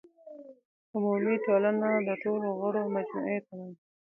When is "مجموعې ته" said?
2.95-3.51